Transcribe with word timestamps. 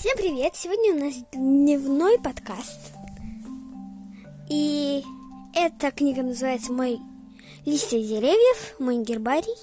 Всем 0.00 0.16
привет! 0.16 0.56
Сегодня 0.56 0.94
у 0.94 1.04
нас 1.04 1.14
дневной 1.30 2.18
подкаст. 2.18 2.80
И 4.48 5.04
эта 5.54 5.90
книга 5.90 6.22
называется 6.22 6.72
«Мой 6.72 6.98
листья 7.66 7.98
деревьев», 7.98 8.80
мой 8.80 9.04
гербарий. 9.04 9.54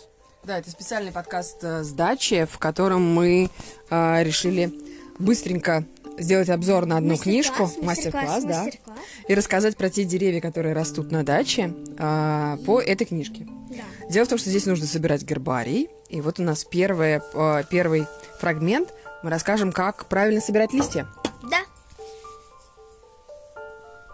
Да, 0.43 0.59
это 0.59 0.69
специальный 0.69 1.11
подкаст 1.11 1.63
э, 1.63 1.81
с 1.81 1.91
дачи, 1.91 2.45
в 2.45 2.59
котором 2.59 3.01
мы 3.15 3.49
э, 3.89 4.23
решили 4.23 4.71
быстренько 5.17 5.85
сделать 6.19 6.49
обзор 6.49 6.85
на 6.85 6.97
одну 6.97 7.15
Мастер-класс, 7.15 7.73
книжку, 7.73 7.83
мастер-класс, 7.83 8.43
да, 8.43 8.63
мастер-класс. 8.63 8.99
и 9.27 9.33
рассказать 9.33 9.75
про 9.75 9.89
те 9.89 10.03
деревья, 10.03 10.39
которые 10.39 10.75
растут 10.75 11.11
на 11.11 11.23
даче 11.23 11.73
э, 11.97 12.57
по 12.63 12.79
этой 12.79 13.05
книжке. 13.05 13.47
Да. 13.71 14.07
Дело 14.11 14.25
в 14.25 14.29
том, 14.29 14.37
что 14.37 14.51
здесь 14.51 14.67
нужно 14.67 14.85
собирать 14.85 15.23
гербарий, 15.23 15.89
и 16.09 16.21
вот 16.21 16.39
у 16.39 16.43
нас 16.43 16.63
первое, 16.63 17.23
э, 17.33 17.63
первый 17.71 18.05
фрагмент. 18.39 18.89
Мы 19.27 19.31
расскажем, 19.31 19.73
как 19.73 20.05
правильно 20.05 20.39
собирать 20.39 20.71
листья. 20.71 21.05
Да, 21.43 21.57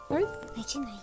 Давай, 0.09 0.25
начинай. 0.57 0.95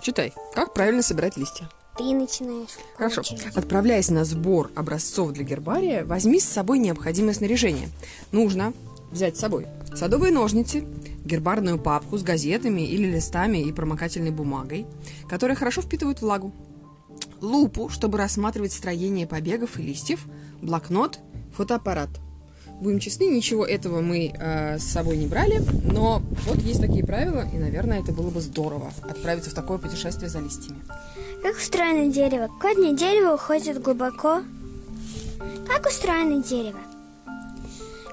читай. 0.00 0.32
Как 0.54 0.72
правильно 0.72 1.02
собирать 1.02 1.36
листья. 1.36 1.68
Ты 1.98 2.14
начинаешь. 2.14 2.70
Хорошо. 2.96 3.20
Очередь. 3.20 3.54
Отправляясь 3.54 4.08
на 4.08 4.24
сбор 4.24 4.70
образцов 4.74 5.32
для 5.32 5.44
гербария, 5.44 6.06
возьми 6.06 6.40
с 6.40 6.48
собой 6.48 6.78
необходимое 6.78 7.34
снаряжение. 7.34 7.90
Нужно 8.32 8.72
взять 9.10 9.36
с 9.36 9.40
собой 9.40 9.66
садовые 9.94 10.32
ножницы, 10.32 10.86
гербарную 11.26 11.78
папку 11.78 12.16
с 12.16 12.22
газетами 12.22 12.80
или 12.88 13.04
листами 13.04 13.58
и 13.58 13.70
промокательной 13.70 14.30
бумагой, 14.30 14.86
которые 15.28 15.58
хорошо 15.58 15.82
впитывают 15.82 16.22
влагу, 16.22 16.54
лупу, 17.42 17.90
чтобы 17.90 18.16
рассматривать 18.16 18.72
строение 18.72 19.26
побегов 19.26 19.78
и 19.78 19.82
листьев, 19.82 20.24
блокнот, 20.62 21.18
фотоаппарат. 21.54 22.08
Будем 22.80 23.00
честны, 23.00 23.24
ничего 23.24 23.66
этого 23.66 24.00
мы 24.00 24.32
э, 24.32 24.78
с 24.78 24.84
собой 24.84 25.16
не 25.16 25.26
брали, 25.26 25.60
но 25.84 26.22
вот 26.46 26.58
есть 26.62 26.80
такие 26.80 27.04
правила, 27.04 27.44
и, 27.52 27.58
наверное, 27.58 28.00
это 28.00 28.12
было 28.12 28.30
бы 28.30 28.40
здорово 28.40 28.92
отправиться 29.02 29.50
в 29.50 29.54
такое 29.54 29.78
путешествие 29.78 30.28
за 30.30 30.38
листьями. 30.38 30.78
Как 31.42 31.56
устроено 31.56 32.12
дерево? 32.12 32.48
Корни 32.60 32.96
дерева 32.96 33.34
уходят 33.34 33.82
глубоко. 33.82 34.42
Как 35.66 35.86
устроено 35.86 36.42
дерево? 36.42 36.78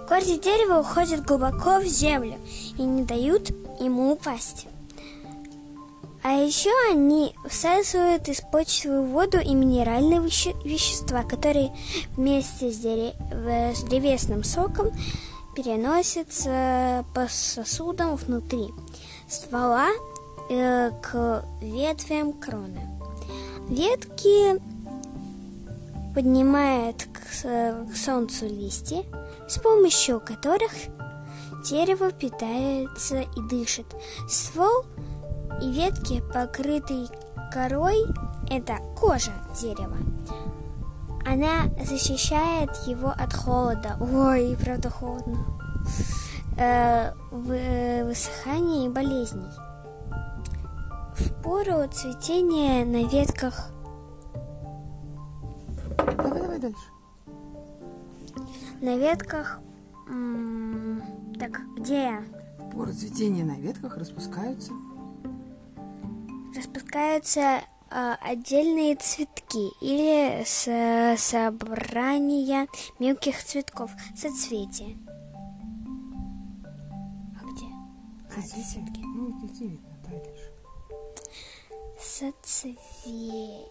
Корни 0.08 0.40
дерева 0.40 0.80
уходят 0.80 1.24
глубоко 1.24 1.80
в 1.80 1.86
землю 1.86 2.36
и 2.78 2.84
не 2.84 3.04
дают 3.04 3.50
ему 3.80 4.12
упасть. 4.14 4.68
А 6.28 6.32
еще 6.32 6.72
они 6.90 7.36
всасывают 7.48 8.28
из 8.30 8.42
почвы 8.42 9.06
воду 9.06 9.38
и 9.38 9.54
минеральные 9.54 10.22
веще- 10.22 10.56
вещества, 10.64 11.22
которые 11.22 11.72
вместе 12.18 12.72
с, 12.72 12.80
дере- 12.80 13.14
в- 13.32 13.76
с 13.76 13.84
древесным 13.84 14.44
соком 14.44 14.90
переносятся 15.56 17.06
по 17.14 17.28
сосудам 17.30 18.16
внутри 18.16 18.74
ствола 19.30 19.90
э, 20.50 20.90
к 21.00 21.46
ветвям 21.62 22.34
кроны. 22.34 22.82
Ветки 23.70 24.60
поднимают 26.16 27.04
к, 27.14 27.44
к 27.44 27.96
солнцу 27.96 28.48
листья, 28.48 29.04
с 29.48 29.60
помощью 29.60 30.20
которых 30.20 30.72
дерево 31.70 32.12
питается 32.12 33.22
и 33.22 33.42
дышит. 33.48 33.86
Ствол 34.28 34.86
и 35.62 35.72
ветки, 35.72 36.22
покрытые 36.34 37.08
корой, 37.54 37.98
это 38.50 38.78
кожа 38.98 39.32
дерева. 39.60 39.98
Она 41.26 41.64
защищает 41.84 42.70
его 42.86 43.10
от 43.10 43.34
холода. 43.34 43.98
Ой, 44.00 44.56
правда 44.64 44.90
холодно. 44.90 45.38
Э, 46.58 47.12
вы- 47.32 48.04
высыхания 48.06 48.86
и 48.86 48.90
болезней. 48.90 49.50
В 51.18 51.34
пору 51.42 51.88
цветения 51.92 52.86
на 52.86 53.08
ветках 53.10 53.70
Давай, 56.18 56.42
давай 56.42 56.60
дальше. 56.60 56.78
на 58.82 58.98
ветках 58.98 59.60
м, 60.10 61.02
так 61.40 61.62
где 61.78 62.20
Поры 62.74 62.92
цветения 62.94 63.46
на 63.46 63.58
ветках 63.58 63.98
распускаются. 63.98 64.74
Распускаются 66.96 67.62
а, 67.92 68.18
отдельные 68.22 68.96
цветки 68.96 69.70
или 69.82 70.44
с- 70.46 71.18
собрания 71.22 72.68
мелких 73.00 73.44
цветков 73.44 73.92
соцветия. 74.16 74.98
А 77.40 77.46
где? 77.52 77.66
Соцветия? 78.34 79.04
Ну, 79.04 79.34
вот 79.40 79.52
дальше. 80.10 80.52
Соцветия. 82.02 83.66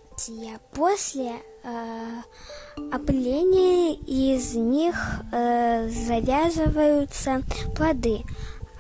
После 0.72 1.32
э, 1.64 2.22
опыления 2.92 3.94
из 3.94 4.54
них 4.54 4.94
э, 5.32 5.88
завязываются 5.88 7.42
плоды, 7.74 8.22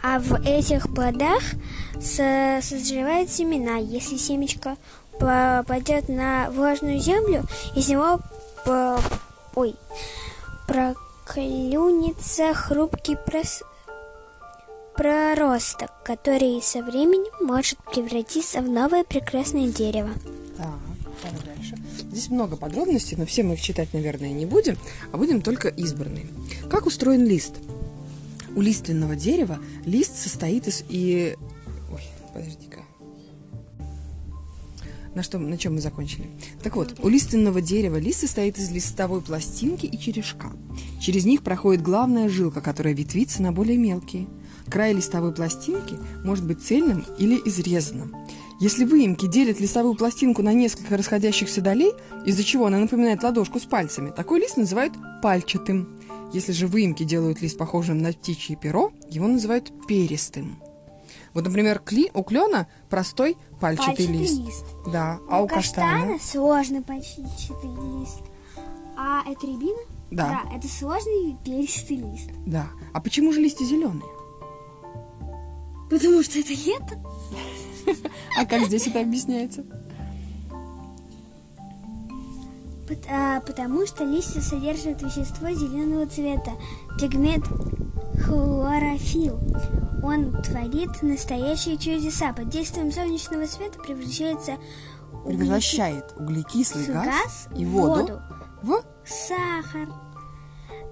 а 0.06 0.18
в 0.18 0.34
этих 0.46 0.94
плодах 0.94 1.42
со- 1.98 2.60
созревают 2.60 3.30
семена. 3.30 3.76
Если 3.76 4.18
семечко 4.18 4.76
попадет 5.18 6.10
на 6.10 6.50
влажную 6.50 6.98
землю, 6.98 7.44
из 7.74 7.88
него 7.88 8.20
по- 8.66 9.00
ой, 9.54 9.74
проклюнется 10.68 12.52
хрупкий 12.52 13.14
прос- 13.14 13.62
проросток, 14.94 15.90
который 16.04 16.60
со 16.60 16.82
временем 16.82 17.32
может 17.40 17.78
превратиться 17.90 18.60
в 18.60 18.68
новое 18.68 19.04
прекрасное 19.04 19.68
дерево. 19.68 20.10
Здесь 22.10 22.28
много 22.28 22.56
подробностей, 22.56 23.16
но 23.16 23.24
все 23.24 23.42
мы 23.42 23.54
их 23.54 23.60
читать, 23.62 23.88
наверное, 23.94 24.32
не 24.32 24.44
будем, 24.44 24.76
а 25.12 25.16
будем 25.16 25.40
только 25.40 25.68
избранные. 25.68 26.26
Как 26.70 26.84
устроен 26.84 27.24
лист? 27.24 27.54
У 28.56 28.60
лиственного 28.60 29.16
дерева 29.16 29.58
лист 29.84 30.16
состоит 30.16 30.68
из 30.68 30.84
и... 30.88 31.36
Ой, 31.90 32.02
подожди-ка. 32.32 32.80
На, 35.14 35.22
что, 35.22 35.38
на 35.38 35.56
чем 35.56 35.74
мы 35.74 35.80
закончили? 35.80 36.26
Так 36.62 36.74
вот, 36.76 36.96
у 37.00 37.08
лиственного 37.08 37.60
дерева 37.60 37.96
лист 37.96 38.20
состоит 38.20 38.58
из 38.58 38.70
листовой 38.70 39.22
пластинки 39.22 39.86
и 39.86 39.98
черешка. 39.98 40.52
Через 41.00 41.24
них 41.24 41.42
проходит 41.42 41.82
главная 41.82 42.28
жилка, 42.28 42.60
которая 42.60 42.94
ветвится 42.94 43.40
на 43.42 43.52
более 43.52 43.76
мелкие. 43.76 44.26
Край 44.68 44.92
листовой 44.92 45.32
пластинки 45.32 45.96
может 46.24 46.44
быть 46.44 46.62
цельным 46.62 47.04
или 47.18 47.40
изрезанным. 47.44 48.14
Если 48.60 48.84
выемки 48.84 49.26
делят 49.26 49.60
листовую 49.60 49.94
пластинку 49.94 50.42
на 50.42 50.52
несколько 50.52 50.96
расходящихся 50.96 51.60
долей, 51.60 51.92
из-за 52.24 52.44
чего 52.44 52.66
она 52.66 52.78
напоминает 52.78 53.22
ладошку 53.22 53.60
с 53.60 53.64
пальцами, 53.64 54.10
такой 54.10 54.40
лист 54.40 54.56
называют 54.56 54.94
пальчатым. 55.22 55.93
Если 56.32 56.52
же 56.52 56.66
выемки 56.66 57.04
делают 57.04 57.40
лист 57.40 57.56
похожим 57.58 57.98
на 57.98 58.12
птичье 58.12 58.56
перо, 58.56 58.92
его 59.08 59.26
называют 59.28 59.72
перистым. 59.86 60.60
Вот, 61.32 61.44
например, 61.44 61.78
кли, 61.80 62.10
у 62.14 62.22
клена 62.22 62.66
простой 62.88 63.36
пальчатый, 63.60 64.06
Пальчатый 64.06 64.06
лист. 64.18 64.38
лист. 64.38 64.64
Да, 64.92 65.18
а 65.28 65.42
у 65.42 65.46
каштана? 65.48 66.18
сложный 66.20 66.82
пальчатый 66.82 67.20
лист. 68.00 68.20
А 68.96 69.22
это 69.28 69.46
рябина? 69.46 69.78
Да. 70.10 70.42
Да, 70.44 70.56
это 70.56 70.68
сложный 70.68 71.36
перистый 71.44 71.96
лист. 71.96 72.30
Да. 72.46 72.68
А 72.92 73.00
почему 73.00 73.32
же 73.32 73.40
листья 73.40 73.64
зеленые? 73.64 74.04
Потому 75.90 76.22
что 76.22 76.38
это 76.38 76.52
лето. 76.52 77.00
А 78.38 78.46
как 78.46 78.62
здесь 78.66 78.86
это 78.86 79.00
объясняется? 79.00 79.64
Потому 83.46 83.86
что 83.86 84.04
листья 84.04 84.40
содержат 84.40 85.02
вещество 85.02 85.50
зеленого 85.50 86.06
цвета, 86.06 86.52
пигмент 87.00 87.46
хлорофилл. 88.24 89.38
Он 90.02 90.32
творит 90.42 91.02
настоящие 91.02 91.78
чудеса. 91.78 92.32
Под 92.32 92.48
действием 92.50 92.92
солнечного 92.92 93.46
света 93.46 93.78
превращается 93.80 94.56
углеки- 95.24 95.38
Превращает 95.38 96.14
углекислый 96.18 96.86
газ, 96.86 97.06
газ 97.06 97.48
и 97.56 97.64
воду, 97.64 98.20
воду. 98.62 98.82
в 99.02 99.08
сахар. 99.08 99.88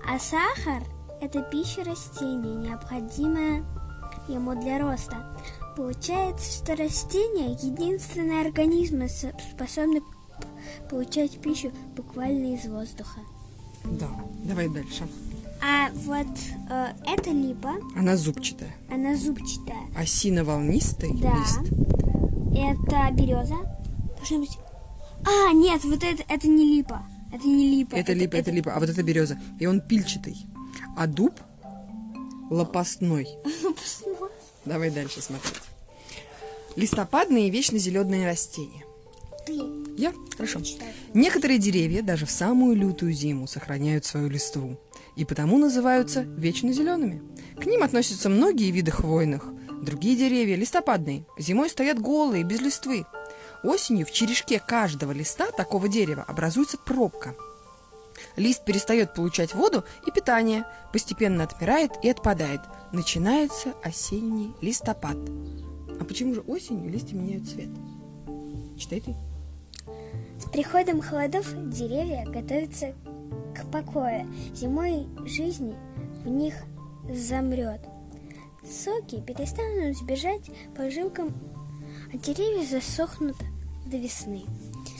А 0.08 0.19
сахар– 0.19 0.82
это 1.20 1.43
пища 1.43 1.84
растения, 1.84 2.55
необходимая 2.55 3.64
ему 4.28 4.55
для 4.61 4.78
роста. 4.78 5.37
Получается, 5.76 6.50
что 6.52 6.75
растения– 6.76 7.52
единственные 7.62 8.46
организмы, 8.46 9.08
с- 9.08 9.31
способные 9.55 10.00
п- 10.00 10.06
получать 10.90 11.38
пищу 11.40 11.73
буквально 11.96 12.55
из 12.55 12.67
воздуха. 12.67 13.20
Да, 13.84 14.08
давай 14.44 14.69
дальше. 14.69 15.06
А 15.64 15.90
вот 15.93 16.26
э, 16.70 16.87
эта 17.06 17.31
липа, 17.31 17.75
Она 17.96 18.17
зубчатая. 18.17 18.75
она 18.90 19.17
зубчатая. 19.17 19.79
Осино-волнистый 19.96 21.12
Да. 21.20 21.34
лист. 21.37 21.61
Это 22.55 23.11
береза. 23.12 23.56
Быть... 24.31 24.58
А, 25.25 25.52
нет, 25.52 25.84
вот 25.84 26.02
это, 26.02 26.23
это 26.29 26.49
не 26.49 26.64
липа. 26.76 27.02
Это 27.32 27.46
не 27.46 27.70
липа. 27.76 27.94
Это 27.94 28.12
липа, 28.12 28.37
это 28.37 28.50
липа, 28.50 28.75
а 28.75 28.81
вот 28.81 28.88
это 28.88 29.02
береза. 29.02 29.38
И 29.58 29.67
он 29.67 29.81
пильчатый. 29.81 30.37
А 30.96 31.06
дуб 31.06 31.32
Лопастной. 32.50 33.29
Давай 34.64 34.90
дальше 34.90 35.23
смотреть. 35.23 35.55
Листопадные 36.76 37.49
и 37.49 37.50
вечно 37.50 37.79
зеленые 37.79 38.26
растения. 38.26 38.84
Ты. 39.46 39.58
Я? 39.97 40.12
Хорошо. 40.37 40.61
Некоторые 41.15 41.59
деревья 41.59 42.03
даже 42.03 42.27
в 42.27 42.31
самую 42.31 42.77
лютую 42.77 43.12
зиму 43.12 43.47
сохраняют 43.47 44.05
свою 44.05 44.29
листву 44.29 44.79
и 45.17 45.25
потому 45.25 45.59
называются 45.59 46.23
вечно 46.23 46.73
зелеными. 46.73 47.23
К 47.61 47.67
ним 47.67 47.83
относятся 47.83 48.29
многие 48.29 48.71
виды 48.71 48.91
хвойных. 48.91 49.44
Другие 49.83 50.17
деревья, 50.17 50.56
листопадные, 50.56 51.27
зимой 51.39 51.69
стоят 51.69 52.00
голые, 52.00 52.44
без 52.44 52.61
листвы. 52.61 53.05
Осенью 53.62 54.06
в 54.06 54.12
черешке 54.12 54.59
каждого 54.59 55.12
листа 55.12 55.50
такого 55.50 55.89
дерева 55.89 56.23
образуется 56.23 56.79
пробка. 56.79 57.35
Лист 58.37 58.65
перестает 58.65 59.15
получать 59.15 59.55
воду 59.55 59.85
и 60.06 60.11
питание, 60.11 60.65
постепенно 60.93 61.44
отмирает 61.44 61.93
и 62.03 62.09
отпадает. 62.09 62.61
Начинается 62.93 63.75
осенний 63.83 64.55
листопад. 64.61 65.17
А 66.00 66.05
почему 66.05 66.35
же 66.35 66.41
осенью 66.41 66.91
листья 66.91 67.17
меняют 67.17 67.49
цвет? 67.49 67.69
Читай 68.79 69.00
ты. 69.00 69.15
Приходом 70.52 71.00
холодов 71.00 71.46
деревья 71.70 72.26
готовятся 72.26 72.94
к 73.54 73.64
покою. 73.70 74.28
Зимой 74.54 75.06
жизни 75.25 75.75
в 76.25 76.28
них 76.28 76.54
замрет. 77.10 77.81
Соки 78.62 79.22
перестанут 79.22 80.02
бежать 80.02 80.50
по 80.76 80.90
жилкам, 80.90 81.32
а 82.12 82.19
деревья 82.19 82.66
засохнут 82.66 83.37
до 83.87 83.96
весны. 83.96 84.43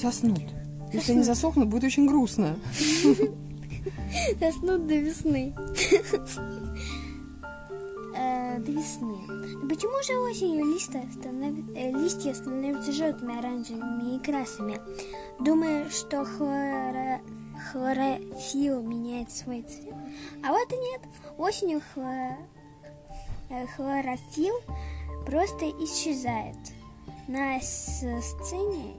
Заснут. 0.01 0.43
Если 0.91 1.13
они 1.13 1.23
засохнут, 1.23 1.69
будет 1.69 1.85
очень 1.85 2.07
грустно. 2.07 2.57
Заснут 4.41 4.87
до 4.87 4.95
весны. 4.95 5.55
До 8.59 8.71
весны. 8.73 9.17
Но 9.63 9.69
Почему 9.69 10.03
же 10.03 10.19
осенью 10.19 10.67
станов- 10.79 11.75
э, 11.75 11.91
листья 11.93 12.35
становятся 12.35 12.93
желтыми, 12.93 13.39
оранжевыми 13.39 14.17
и 14.17 14.19
красными? 14.19 14.81
Думаю, 15.41 15.91
что 15.91 16.23
хлоро- 16.23 17.21
хлорофилл 17.71 18.83
меняет 18.83 19.31
свой 19.31 19.63
цвет. 19.63 19.95
А 20.45 20.53
вот 20.53 20.73
и 20.73 20.77
нет. 20.77 21.01
Осенью 21.39 21.81
хло- 21.95 22.37
э, 23.51 23.67
хлорофилл 23.77 24.55
просто 25.25 25.71
исчезает. 25.85 26.57
На 27.29 27.61
сцене... 27.61 28.95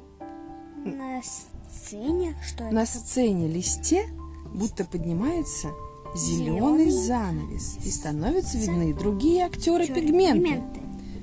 На 0.85 1.21
сцене... 1.21 2.35
Что 2.45 2.63
это? 2.65 2.73
На 2.73 2.85
сцене 2.85 3.47
листе 3.47 4.07
будто 4.53 4.85
поднимается 4.85 5.69
зеленый 6.15 6.89
занавес 6.89 7.77
и 7.83 7.89
становятся 7.89 8.57
видны 8.57 8.94
другие 8.94 9.45
актеры. 9.45 9.88
Пигменты. 9.88 10.62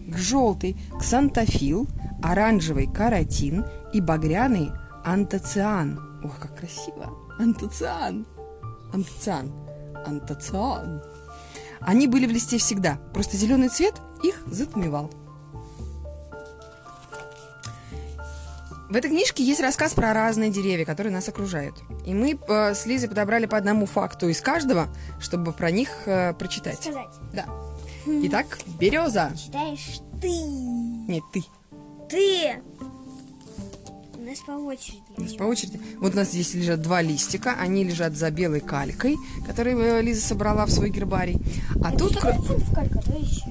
К 0.09 0.17
желтый 0.17 0.77
ксантофил, 0.99 1.87
оранжевый 2.23 2.87
каротин 2.87 3.65
и 3.93 4.01
багряный 4.01 4.71
антоциан. 5.05 5.99
Ох, 6.25 6.39
как 6.39 6.59
красиво! 6.59 7.13
Антоциан! 7.39 8.27
Антоциан! 8.93 9.53
Антоциан! 10.07 11.03
Они 11.81 12.07
были 12.07 12.27
в 12.27 12.31
листе 12.31 12.59
всегда, 12.59 12.99
просто 13.15 13.37
зеленый 13.37 13.69
цвет 13.69 13.95
их 14.23 14.43
затмевал. 14.47 15.11
В 18.91 18.97
этой 18.97 19.09
книжке 19.09 19.45
есть 19.45 19.61
рассказ 19.61 19.95
про 19.95 20.13
разные 20.13 20.51
деревья, 20.51 20.85
которые 20.85 21.13
нас 21.13 21.29
окружают. 21.29 21.77
И 22.07 22.13
мы 22.13 22.37
э, 22.49 22.75
с 22.75 22.87
Лизой 22.87 23.09
подобрали 23.09 23.47
по 23.47 23.57
одному 23.57 23.87
факту 23.87 24.29
из 24.29 24.41
каждого, 24.41 24.89
чтобы 25.21 25.53
про 25.53 25.71
них 25.71 25.89
э, 26.07 26.35
прочитать. 26.35 26.81
Сказать. 26.81 27.07
Да. 27.33 27.47
Итак, 28.07 28.59
береза. 28.81 29.31
Читаешь 29.37 30.01
ты. 30.21 30.29
Нет, 30.29 31.23
ты. 31.33 31.43
Ты. 32.09 32.61
У 34.19 34.23
нас 34.23 34.41
по 34.41 34.53
очереди. 34.53 35.03
То 35.17 35.23
есть 35.23 35.39
по 35.39 35.45
очереди. 35.45 35.81
Вот 35.99 36.15
у 36.15 36.17
нас 36.17 36.29
здесь 36.31 36.53
лежат 36.55 36.83
два 36.83 37.01
листика. 37.01 37.55
Они 37.61 37.85
лежат 37.85 38.15
за 38.17 38.31
белой 38.33 38.61
калькой, 38.61 39.17
которую 39.47 39.79
э, 39.79 40.03
Лиза 40.03 40.21
собрала 40.27 40.67
в 40.67 40.71
свой 40.71 40.91
гербарий. 40.91 41.39
А 41.85 41.93
тут... 41.97 42.11
Сколько 42.17 42.29
кро- 42.31 42.43
фунтов 42.43 42.75
калька? 42.75 43.01
Давай 43.07 43.23
еще. 43.23 43.45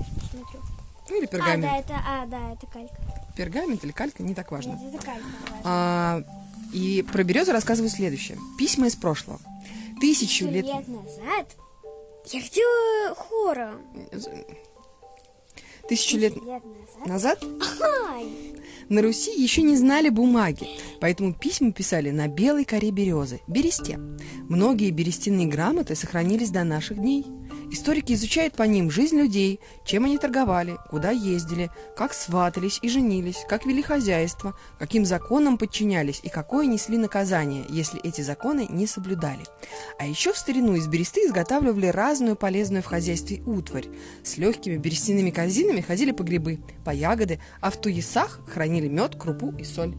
Ну, 1.10 1.16
или 1.18 1.26
А, 1.26 1.28
пергамент. 1.28 1.62
да, 1.64 1.78
это, 1.78 1.94
а, 2.06 2.26
да, 2.28 2.52
это 2.52 2.68
калька. 2.68 2.96
Пергамент 3.40 3.86
или 3.86 3.94
калька, 3.94 4.22
не 4.22 4.36
так 4.36 4.52
важно. 4.52 4.72
Нет, 4.72 4.96
это 4.96 5.06
калька. 5.06 5.24
важно. 5.44 5.62
А, 5.64 6.24
и 6.74 7.06
про 7.10 7.24
березу 7.24 7.54
рассказываю 7.54 7.90
следующее. 7.90 8.38
Письма 8.58 8.88
из 8.88 8.98
прошлого. 8.98 9.40
Тысячу 10.02 10.44
Сто 10.44 10.54
лет... 10.54 10.66
назад 10.66 11.56
я 12.26 12.42
хотела 12.42 13.16
хором. 13.16 13.82
Тысячу 15.88 16.18
лет 16.18 16.36
Лет 16.36 16.64
назад. 17.06 17.42
назад 17.42 18.20
на 18.90 19.02
Руси 19.02 19.32
еще 19.42 19.62
не 19.62 19.78
знали 19.78 20.10
бумаги, 20.10 20.68
поэтому 21.00 21.34
письма 21.34 21.72
писали 21.72 22.10
на 22.12 22.28
белой 22.28 22.66
коре 22.66 22.92
березы, 22.92 23.40
бересте. 23.48 23.98
Многие 24.50 24.90
берестяные 24.92 25.48
грамоты 25.48 25.96
сохранились 25.96 26.50
до 26.50 26.66
наших 26.66 26.98
дней. 26.98 27.26
Историки 27.72 28.14
изучают 28.14 28.56
по 28.56 28.64
ним 28.64 28.90
жизнь 28.90 29.16
людей, 29.16 29.60
чем 29.86 30.06
они 30.06 30.18
торговали, 30.18 30.78
куда 30.90 31.12
ездили, 31.12 31.70
как 31.96 32.14
сватались 32.14 32.80
и 32.82 32.90
женились, 32.90 33.46
как 33.48 33.68
вели 33.68 33.84
хозяйство, 33.84 34.56
каким 34.80 35.06
законам 35.06 35.58
подчинялись 35.58 36.20
и 36.24 36.30
какое 36.30 36.66
несли 36.66 36.98
наказание, 36.98 37.66
если 37.70 38.02
эти 38.02 38.22
законы 38.22 38.66
не 38.70 38.88
соблюдали. 38.88 39.44
А 40.00 40.08
еще 40.08 40.34
в 40.34 40.38
старину 40.38 40.74
из 40.76 40.88
бересты 40.88 41.22
изготавливали 41.22 41.88
разную 41.88 42.36
полезную 42.36 42.82
в 42.82 42.88
хозяйстве 42.88 43.42
утварь. 43.46 43.86
С 44.24 44.38
легкими 44.38 44.78
берестяными 44.78 45.30
корзинами 45.30 45.82
ходили 45.82 46.12
по 46.12 46.24
грибы, 46.24 46.60
по 46.84 46.90
ягоды, 46.90 47.40
а 47.62 47.70
в 47.70 47.78
туесах 47.78 48.40
хранили 48.52 48.88
мед, 48.88 49.16
крупу 49.16 49.54
и 49.60 49.64
соль. 49.64 49.96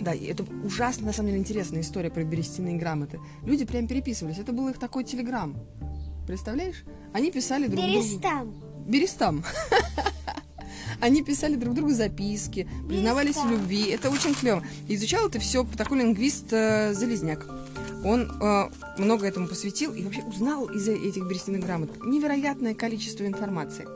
Да, 0.00 0.12
и 0.12 0.26
это 0.26 0.44
ужасно, 0.64 1.06
на 1.06 1.12
самом 1.12 1.28
деле, 1.28 1.40
интересная 1.40 1.80
история 1.80 2.10
про 2.10 2.24
берестяные 2.24 2.76
грамоты. 2.76 3.20
Люди 3.44 3.64
прям 3.64 3.86
переписывались. 3.86 4.38
Это 4.38 4.52
был 4.52 4.68
их 4.68 4.78
такой 4.78 5.04
телеграм. 5.04 5.56
Представляешь? 6.26 6.84
Они 7.12 7.30
писали 7.30 7.66
друг 7.66 7.80
другу... 7.80 7.92
Берестам. 7.92 8.54
Берестам. 8.86 9.44
Они 11.00 11.22
писали 11.22 11.56
друг 11.56 11.74
другу 11.74 11.90
записки, 11.90 12.68
признавались 12.88 13.36
в 13.36 13.44
Берестам. 13.44 13.50
любви. 13.52 13.88
Это 13.90 14.10
очень 14.10 14.34
клево. 14.34 14.62
Изучал 14.88 15.28
это 15.28 15.38
все 15.38 15.64
такой 15.76 15.98
лингвист 15.98 16.46
э, 16.52 16.94
Залезняк. 16.94 17.46
Он 18.04 18.30
э, 18.40 18.70
много 18.98 19.26
этому 19.26 19.46
посвятил 19.46 19.92
и 19.92 20.02
вообще 20.02 20.22
узнал 20.22 20.66
из 20.66 20.88
этих 20.88 21.24
берестяных 21.26 21.62
грамот 21.64 22.02
невероятное 22.04 22.74
количество 22.74 23.26
информации. 23.26 23.86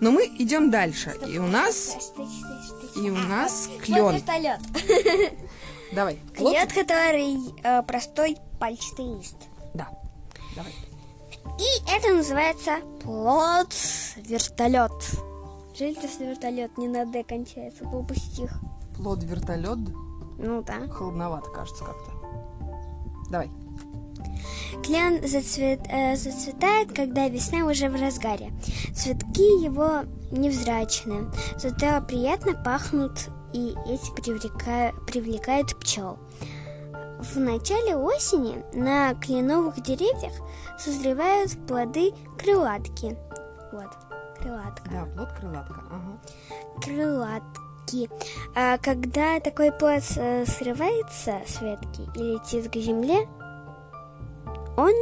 Но 0.00 0.10
мы 0.10 0.24
идем 0.38 0.70
дальше. 0.70 1.14
И 1.28 1.38
у 1.38 1.46
нас... 1.46 1.96
Что 2.00 2.26
читаешь, 2.26 2.64
что 2.64 3.00
И 3.00 3.10
у 3.10 3.14
читаешь? 3.14 3.28
нас 3.28 3.70
клен. 3.82 4.14
вертолет. 4.14 4.60
Давай. 5.92 6.18
Клет, 6.36 6.72
который 6.72 7.36
э, 7.62 7.82
простой 7.84 8.36
пальчатый 8.58 9.06
лист. 9.18 9.36
Да. 9.72 9.88
Давай. 10.56 10.72
И 11.58 11.90
это 11.90 12.14
называется 12.14 12.78
плод 13.02 13.72
вертолет. 14.16 14.92
Жильтов 15.76 16.18
вертолет 16.20 16.76
не 16.78 16.88
на 16.88 17.04
Д 17.04 17.24
кончается, 17.24 17.84
глупый 17.84 18.16
стих. 18.16 18.50
Плод 18.96 19.22
вертолет. 19.24 19.78
Ну 20.38 20.62
да. 20.62 20.86
Холодновато, 20.88 21.50
кажется, 21.50 21.84
как-то. 21.84 22.10
Давай. 23.30 23.50
Клен 24.84 25.26
зацвет, 25.26 25.80
э, 25.88 26.16
зацветает, 26.16 26.92
когда 26.92 27.28
весна 27.28 27.64
уже 27.66 27.88
в 27.88 28.00
разгаре. 28.00 28.52
Цветки 28.94 29.64
его 29.64 30.02
невзрачны, 30.30 31.30
зато 31.56 32.00
приятно 32.06 32.54
пахнут 32.54 33.28
и 33.52 33.74
эти 33.86 34.10
привлека- 34.12 34.92
привлекают 35.06 35.78
пчел. 35.78 36.18
В 37.32 37.38
начале 37.38 37.96
осени 37.96 38.62
на 38.74 39.14
кленовых 39.14 39.80
деревьях 39.82 40.32
созревают 40.78 41.52
плоды 41.66 42.12
крылатки. 42.38 43.16
Вот, 43.72 43.88
крылатка. 44.38 44.90
Да, 44.90 45.06
плод 45.16 45.32
крылатка. 45.32 45.82
Ага. 45.90 46.18
крылатки. 46.82 48.10
А 48.54 48.78
когда 48.78 49.40
такой 49.40 49.72
плод 49.72 50.02
срывается 50.02 51.40
с 51.46 51.60
ветки 51.60 52.08
и 52.14 52.34
летит 52.34 52.70
к 52.70 52.76
земле, 52.76 53.26
он 54.76 54.92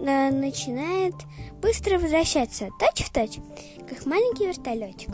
да, 0.00 0.30
начинает 0.30 1.14
быстро 1.60 1.98
возвращаться, 1.98 2.68
точь-в-точь, 2.78 3.38
как 3.88 4.06
маленький 4.06 4.46
вертолетик. 4.46 5.10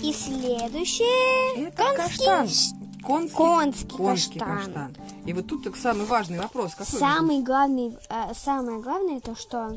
И 0.00 0.12
следующее... 0.12 1.66
Это 1.66 1.76
конский 1.76 2.26
каштан. 2.26 2.81
Конский, 3.02 3.36
Конский 3.36 3.88
конский 3.88 4.38
каштан. 4.40 4.56
каштан. 4.92 4.96
И 5.26 5.32
вот 5.32 5.46
тут 5.46 5.64
так 5.64 5.76
самый 5.76 6.06
важный 6.06 6.38
вопрос. 6.38 6.72
Какой 6.74 6.98
Самый 6.98 7.42
главный, 7.42 7.96
э, 8.08 8.32
самое 8.34 8.80
главное 8.80 9.20
то, 9.20 9.34
что 9.36 9.76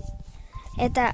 это 0.77 1.13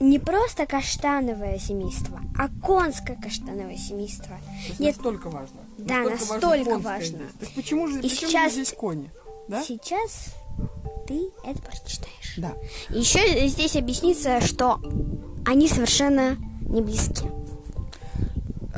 не 0.00 0.18
просто 0.18 0.66
каштановое 0.66 1.58
семейство, 1.58 2.20
а 2.38 2.48
конское 2.64 3.16
каштановое 3.16 3.76
семейство. 3.76 4.36
То 4.36 4.68
есть 4.68 4.80
Нет, 4.80 4.96
настолько 4.96 5.28
важно. 5.28 5.56
Да, 5.78 5.96
важно 6.04 6.10
настолько 6.10 6.70
конское 6.70 6.78
важно. 6.98 7.06
здесь. 7.16 7.30
Так 7.40 7.48
почему 7.54 7.88
же 7.88 7.98
И 7.98 8.02
почему 8.02 8.30
сейчас- 8.30 8.52
здесь 8.52 8.72
кони? 8.72 9.10
Да? 9.48 9.62
Сейчас 9.62 10.34
ты 11.06 11.30
это 11.44 11.60
прочитаешь. 11.62 12.34
Да. 12.36 12.52
Еще 12.90 13.48
здесь 13.48 13.76
объяснится, 13.76 14.40
что 14.40 14.80
они 15.44 15.68
совершенно 15.68 16.36
не 16.62 16.80
близки. 16.82 17.24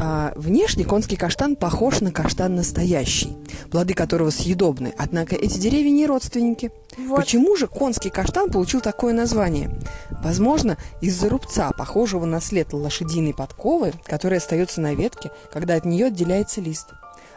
А, 0.01 0.33
внешне 0.37 0.85
конский 0.85 1.17
каштан 1.17 1.57
похож 1.57 2.01
на 2.01 2.13
каштан 2.13 2.55
настоящий, 2.55 3.37
плоды 3.71 3.95
которого 3.95 4.31
съедобны, 4.31 4.95
однако 4.97 5.35
эти 5.35 5.59
деревья 5.59 5.91
не 5.91 6.07
родственники. 6.07 6.71
Вот. 6.97 7.17
Почему 7.17 7.57
же 7.57 7.67
конский 7.67 8.11
каштан 8.11 8.51
получил 8.51 8.81
такое 8.81 9.13
название? 9.13 9.77
Возможно, 10.23 10.79
из-за 11.01 11.29
рубца, 11.29 11.73
похожего 11.73 12.27
на 12.27 12.41
след 12.41 12.73
лошадиной 12.73 13.35
подковы, 13.35 13.93
который 14.05 14.39
остается 14.39 14.81
на 14.81 14.95
ветке, 14.95 15.33
когда 15.53 15.75
от 15.75 15.85
нее 15.85 16.07
отделяется 16.07 16.61
лист. 16.61 16.87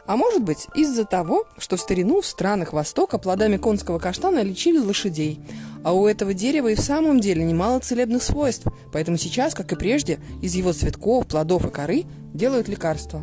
А 0.06 0.16
может 0.16 0.44
быть, 0.44 0.68
из-за 0.76 1.06
того, 1.06 1.46
что 1.58 1.78
в 1.78 1.82
старину 1.82 2.22
в 2.22 2.26
странах 2.26 2.74
Востока 2.74 3.18
плодами 3.18 3.58
конского 3.58 3.98
каштана 3.98 4.42
лечили 4.44 4.78
лошадей, 4.78 5.40
а 5.84 5.94
у 5.94 6.08
этого 6.08 6.34
дерева 6.34 6.68
и 6.68 6.76
в 6.76 6.80
самом 6.80 7.20
деле 7.20 7.44
немало 7.44 7.80
целебных 7.80 8.22
свойств, 8.22 8.68
поэтому 8.92 9.18
сейчас, 9.18 9.54
как 9.54 9.72
и 9.72 9.76
прежде, 9.76 10.20
из 10.42 10.54
его 10.54 10.74
цветков, 10.74 11.28
плодов 11.28 11.66
и 11.66 11.70
коры 11.70 12.06
делают 12.34 12.68
лекарства. 12.68 13.22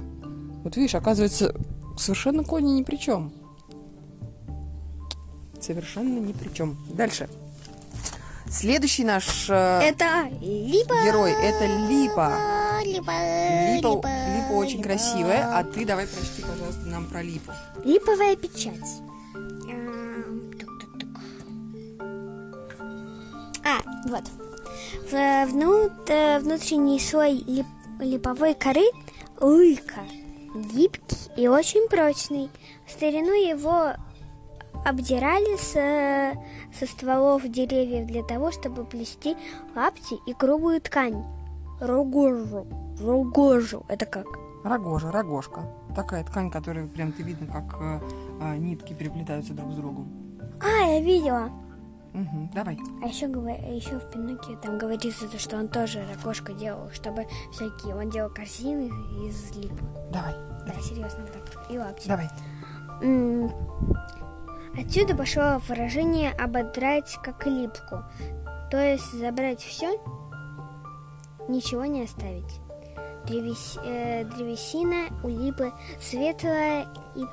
Вот 0.64 0.76
видишь, 0.76 0.94
оказывается, 0.94 1.54
совершенно 1.96 2.44
кони 2.44 2.72
ни 2.72 2.82
при 2.82 2.96
чем. 2.96 3.32
Совершенно 5.60 6.18
ни 6.18 6.32
при 6.32 6.52
чем. 6.52 6.76
Дальше. 6.90 7.28
Следующий 8.50 9.04
наш 9.04 9.48
э, 9.50 9.80
Это 9.82 10.28
либо... 10.40 10.94
герой 11.04 11.32
это 11.32 11.66
Липа. 11.66 12.32
Либо... 12.82 13.12
Липа, 13.74 14.08
Липа 14.08 14.52
очень 14.52 14.82
красивая, 14.82 15.58
а 15.58 15.64
ты 15.64 15.84
давай 15.84 16.06
прочти, 16.06 16.42
пожалуйста, 16.42 16.86
нам 16.86 17.06
про 17.06 17.22
Липу. 17.22 17.52
Липовая 17.84 18.36
печать. 18.36 19.02
Эм. 19.68 20.50
А, 23.64 23.80
вот. 24.08 24.24
Внут- 25.10 26.08
э, 26.08 26.38
внутренний 26.38 27.00
слой 27.00 27.44
лип- 27.46 27.66
липовой 27.99 28.55
коры 28.55 28.85
лыка. 29.40 30.00
Гибкий 30.55 31.17
и 31.37 31.47
очень 31.49 31.88
прочный. 31.88 32.50
В 32.87 32.90
старину 32.90 33.33
его 33.33 33.93
обдирали 34.85 35.57
с- 35.57 36.38
со 36.78 36.87
стволов 36.87 37.47
деревьев 37.49 38.07
для 38.07 38.23
того, 38.23 38.50
чтобы 38.50 38.85
плести 38.85 39.37
лапти 39.76 40.17
и 40.26 40.33
грубую 40.35 40.81
ткань. 40.81 41.25
Рогожу. 41.81 42.67
Рогожу. 43.00 43.85
Это 43.88 44.07
как? 44.07 44.26
Рогожа, 44.64 45.11
рогожка. 45.12 45.62
Такая 45.95 46.25
ткань, 46.25 46.50
которая 46.50 46.87
прям 46.87 47.12
ты 47.12 47.23
видно, 47.23 47.47
как 47.47 47.81
э, 47.81 48.00
э, 48.40 48.57
нитки 48.57 48.93
переплетаются 48.93 49.52
друг 49.52 49.73
с 49.73 49.75
другом. 49.76 50.09
А, 50.61 50.93
я 50.93 51.00
видела. 51.00 51.50
Мгм, 52.12 52.50
давай. 52.54 52.78
А 53.02 53.06
еще, 53.06 53.26
еще 53.26 53.98
в 53.98 54.10
Пиноккио 54.10 54.56
там 54.56 54.78
говорится, 54.78 55.28
то, 55.28 55.38
что 55.38 55.56
он 55.56 55.68
тоже 55.68 56.04
ракошка 56.10 56.52
делал, 56.52 56.90
чтобы 56.92 57.26
всякие... 57.52 57.94
Он 57.94 58.10
делал 58.10 58.30
корзины 58.30 58.88
из 59.26 59.54
липы. 59.56 59.84
Давай. 60.10 60.34
Да, 60.66 60.72
серьезно, 60.80 61.26
так. 61.26 61.70
И 61.70 61.78
лапти. 61.78 62.08
Давай. 62.08 62.28
Отсюда 64.76 65.14
пошло 65.16 65.60
выражение 65.68 66.30
«ободрать 66.32 67.18
как 67.22 67.46
липку». 67.46 68.04
То 68.70 68.78
есть 68.78 69.12
забрать 69.12 69.60
все, 69.60 69.98
ничего 71.48 71.84
не 71.86 72.02
оставить. 72.04 72.60
Древес- 73.26 73.80
э, 73.84 74.24
древесина 74.24 75.08
у 75.24 75.28
липы 75.28 75.72
светлая 76.00 76.86
и 77.16 77.24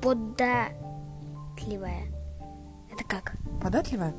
податливая. 0.00 0.74
Это 2.94 3.04
как? 3.04 3.32
Податливая? 3.60 4.14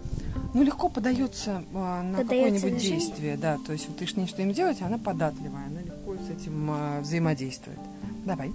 Ну, 0.53 0.61
легко 0.63 0.89
подается 0.89 1.63
э, 1.73 2.01
на 2.01 2.17
какое-нибудь 2.17 2.77
действие, 2.77 3.37
да. 3.37 3.57
То 3.65 3.71
есть 3.71 3.87
вот 3.87 3.97
ты 3.97 4.05
что 4.05 4.41
им 4.41 4.51
делать, 4.51 4.81
она 4.81 4.97
податливая, 4.97 5.67
она 5.67 5.81
легко 5.81 6.15
с 6.15 6.29
этим 6.29 6.69
э, 6.71 6.99
взаимодействует. 7.01 7.79
Давай. 8.25 8.53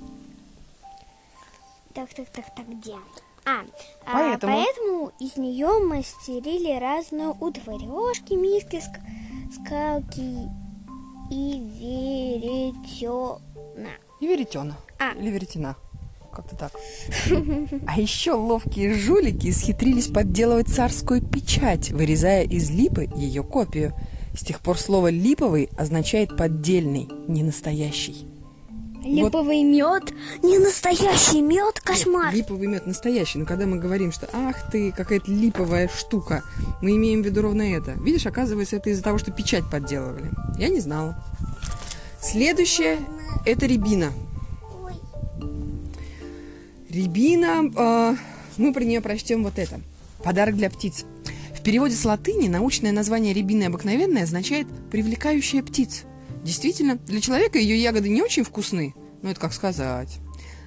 Так, 1.94 2.12
так, 2.12 2.28
так, 2.28 2.54
так, 2.54 2.68
где? 2.68 2.94
А, 3.46 3.64
а, 4.04 4.12
Поэтому? 4.12 4.52
поэтому 4.52 5.12
из 5.18 5.36
нее 5.38 5.78
мастерили 5.82 6.78
разную 6.78 7.34
утварь. 7.40 7.82
Ложки, 7.86 8.34
миски, 8.34 8.76
ск- 8.76 9.00
скалки 9.54 10.48
и 11.30 11.58
веретена. 12.60 13.40
И 14.20 14.26
веретена. 14.26 14.76
А. 14.98 15.12
Или 15.12 15.30
веретена. 15.30 15.76
Как-то 16.32 16.56
так. 16.56 16.72
А 17.86 18.00
еще 18.00 18.32
ловкие 18.32 18.94
жулики 18.94 19.50
схитрились 19.50 20.06
подделывать 20.06 20.68
царскую 20.68 21.22
печать, 21.22 21.90
вырезая 21.90 22.44
из 22.44 22.70
липы 22.70 23.08
ее 23.16 23.42
копию. 23.42 23.94
С 24.34 24.44
тех 24.44 24.60
пор 24.60 24.78
слово 24.78 25.10
«липовый» 25.10 25.68
означает 25.76 26.36
«поддельный», 26.36 27.08
не 27.26 27.42
настоящий. 27.42 28.26
Липовый 29.02 29.64
мед, 29.64 30.12
не 30.42 30.58
настоящий 30.58 31.40
мед, 31.40 31.80
кошмар. 31.80 32.32
Липовый 32.34 32.68
мед 32.68 32.86
настоящий, 32.86 33.38
но 33.38 33.46
когда 33.46 33.66
мы 33.66 33.78
говорим, 33.78 34.12
что 34.12 34.28
ах 34.32 34.70
ты, 34.70 34.92
какая-то 34.92 35.30
липовая 35.32 35.88
штука, 35.88 36.42
мы 36.82 36.96
имеем 36.96 37.22
в 37.22 37.26
виду 37.26 37.42
ровно 37.42 37.62
это. 37.62 37.92
Видишь, 37.92 38.26
оказывается, 38.26 38.76
это 38.76 38.90
из-за 38.90 39.02
того, 39.02 39.18
что 39.18 39.32
печать 39.32 39.64
подделывали. 39.70 40.30
Я 40.58 40.68
не 40.68 40.80
знала. 40.80 41.24
Следующее– 42.20 42.98
это 43.46 43.66
рябина. 43.66 44.12
Рябина, 46.90 47.70
э, 47.72 48.16
мы 48.56 48.72
про 48.72 48.82
нее 48.82 49.00
прочтем 49.00 49.44
вот 49.44 49.58
это. 49.58 49.80
Подарок 50.24 50.56
для 50.56 50.68
птиц. 50.70 51.04
В 51.54 51.62
переводе 51.62 51.94
с 51.94 52.04
латыни 52.04 52.48
научное 52.48 52.90
название 52.90 53.32
рябины 53.32 53.64
обыкновенной 53.64 54.24
означает 54.24 54.66
«привлекающая 54.90 55.62
птиц». 55.62 56.02
Действительно, 56.42 56.96
для 56.96 57.20
человека 57.20 57.58
ее 57.58 57.80
ягоды 57.80 58.08
не 58.08 58.22
очень 58.22 58.42
вкусны, 58.42 58.94
но 59.22 59.30
это 59.30 59.38
как 59.38 59.52
сказать. 59.52 60.18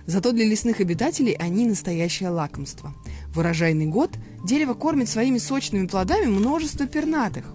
Зато 0.06 0.32
для 0.32 0.46
лесных 0.46 0.80
обитателей 0.80 1.34
они 1.34 1.65
настоящее 1.65 2.30
лакомство. 2.30 2.94
В 3.34 3.39
урожайный 3.39 3.88
год 3.88 4.12
дерево 4.46 4.75
кормит 4.75 5.10
своими 5.10 5.39
сочными 5.39 5.88
плодами 5.88 6.27
множество 6.27 6.88
пернатых. 6.88 7.46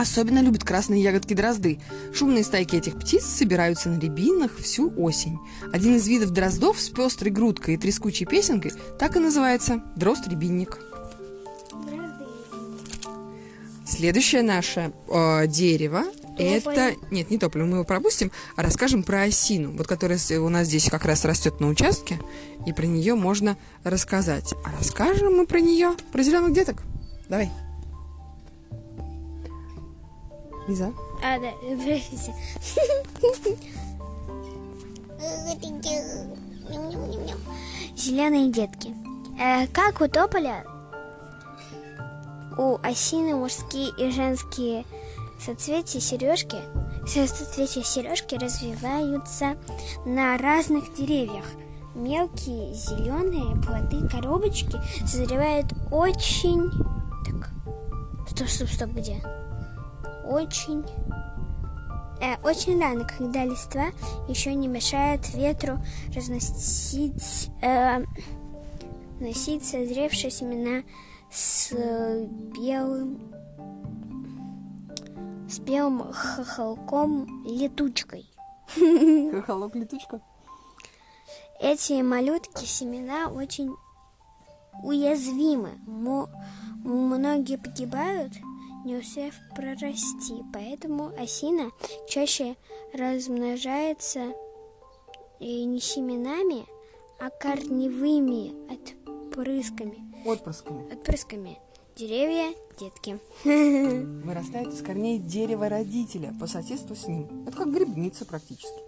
Особенно 0.00 0.40
любят 0.40 0.64
красные 0.64 1.02
ягодки 1.02 1.34
дрозды. 1.34 1.78
Шумные 2.14 2.42
стайки 2.42 2.74
этих 2.74 2.98
птиц 2.98 3.22
собираются 3.22 3.90
на 3.90 4.00
рябинах 4.00 4.56
всю 4.56 4.90
осень. 4.96 5.38
Один 5.74 5.96
из 5.96 6.08
видов 6.08 6.30
дроздов 6.30 6.80
с 6.80 6.88
пестрой 6.88 7.30
грудкой 7.30 7.74
и 7.74 7.76
трескучей 7.76 8.24
песенкой 8.24 8.72
так 8.98 9.16
и 9.16 9.18
называется– 9.18 9.82
дрозд-рябинник. 9.96 10.78
Следующее 13.86 14.40
наше 14.40 14.94
э, 15.10 15.46
дерево 15.46 16.04
это... 16.38 16.94
Нет, 17.10 17.30
не 17.30 17.36
топливо, 17.36 17.66
мы 17.66 17.74
его 17.74 17.84
пропустим, 17.84 18.32
а 18.56 18.62
расскажем 18.62 19.02
про 19.02 19.24
осину, 19.24 19.72
вот 19.72 19.86
которая 19.86 20.18
у 20.38 20.48
нас 20.48 20.68
здесь 20.68 20.88
как 20.88 21.04
раз 21.04 21.26
растет 21.26 21.60
на 21.60 21.68
участке, 21.68 22.18
и 22.66 22.72
про 22.72 22.86
нее 22.86 23.16
можно 23.16 23.58
рассказать. 23.84 24.54
А 24.64 24.70
расскажем 24.78 25.34
мы 25.34 25.46
про 25.46 25.60
нее, 25.60 25.92
про 26.10 26.22
зеленых 26.22 26.54
деток. 26.54 26.84
Давай. 27.28 27.50
Лиза? 30.66 30.92
А, 31.22 31.38
да, 31.38 31.50
простите. 31.84 32.34
Зеленые 37.96 38.50
детки. 38.50 38.94
Э, 39.38 39.66
как 39.68 40.00
у 40.00 40.08
тополя, 40.08 40.64
у 42.56 42.78
осины 42.82 43.34
мужские 43.34 43.90
и 43.98 44.10
женские 44.10 44.84
соцветия 45.38 46.00
сережки, 46.00 46.58
соцветия 47.06 47.82
сережки 47.82 48.34
развиваются 48.34 49.56
на 50.04 50.36
разных 50.36 50.94
деревьях. 50.94 51.44
Мелкие 51.94 52.72
зеленые 52.74 53.56
плоды 53.62 54.06
коробочки 54.08 54.78
созревают 55.06 55.72
очень... 55.90 56.70
Так, 57.24 57.50
стоп, 58.28 58.48
стоп, 58.48 58.68
стоп, 58.68 58.90
где? 58.90 59.22
Очень 60.30 60.84
э, 62.20 62.36
очень 62.44 62.80
рано, 62.80 63.04
когда 63.04 63.44
листва 63.44 63.86
еще 64.28 64.54
не 64.54 64.68
мешает 64.68 65.28
ветру 65.34 65.78
разносить, 66.14 67.50
э, 67.60 68.04
носить 69.18 69.64
созревшие 69.64 70.30
семена 70.30 70.84
с 71.32 71.72
белым 71.72 73.18
с 75.48 75.58
белым 75.58 76.12
хохолком 76.12 77.44
летучкой. 77.44 78.24
Хохолок 79.32 79.74
летучка. 79.74 80.20
Эти 81.60 82.00
малютки 82.02 82.66
семена 82.66 83.28
очень 83.28 83.74
уязвимы. 84.84 85.70
Многие 86.84 87.58
погибают, 87.58 88.32
не 88.84 88.96
успев 88.96 89.34
прорасти. 89.54 90.42
Поэтому 90.52 91.12
осина 91.18 91.70
чаще 92.08 92.56
размножается 92.92 94.32
и 95.38 95.64
не 95.64 95.80
семенами, 95.80 96.66
а 97.18 97.30
корневыми 97.30 98.52
отпрысками. 98.72 99.98
Отпрысками. 100.24 100.92
Отпрысками. 100.92 101.58
Деревья, 101.96 102.54
детки. 102.78 103.18
Вырастает 103.44 104.68
из 104.68 104.82
корней 104.82 105.18
дерева 105.18 105.68
родителя 105.68 106.34
по 106.40 106.46
соседству 106.46 106.94
с 106.94 107.06
ним. 107.06 107.44
Это 107.46 107.56
как 107.56 107.72
грибница 107.72 108.24
практически. 108.24 108.80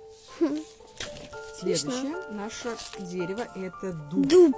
Следующее 1.58 2.16
наше 2.32 2.76
дерево 3.00 3.46
это 3.54 3.92
дуб. 3.92 4.26
Дуб. 4.26 4.56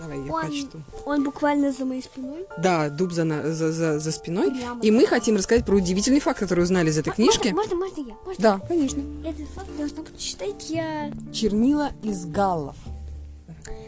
Давай 0.00 0.20
я 0.24 0.32
Он, 0.32 0.40
прочту. 0.40 0.78
он 1.04 1.24
буквально 1.24 1.72
за 1.72 1.84
моей 1.84 2.02
спиной. 2.02 2.46
Да, 2.58 2.88
дуб 2.88 3.12
за, 3.12 3.24
на- 3.24 3.52
за, 3.52 3.70
за, 3.72 3.98
за 3.98 4.12
спиной. 4.12 4.50
Прямо. 4.50 4.80
И 4.82 4.90
мы 4.90 5.06
хотим 5.06 5.36
рассказать 5.36 5.64
про 5.64 5.76
удивительный 5.76 6.20
факт, 6.20 6.40
который 6.40 6.64
узнали 6.64 6.88
из 6.90 6.98
этой 6.98 7.12
книжки. 7.12 7.48
Можно, 7.48 7.76
можно, 7.76 8.00
можно 8.00 8.10
я? 8.10 8.16
Можно? 8.26 8.42
Да, 8.42 8.58
конечно. 8.66 9.02
Этот 9.24 9.48
факт 9.50 9.68
должна 9.78 10.02
прочитать 10.02 10.70
я. 10.70 11.10
Чернила 11.32 11.90
из 12.02 12.24
галлов. 12.26 12.76